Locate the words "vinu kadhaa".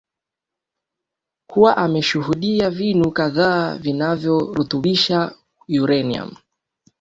2.69-3.77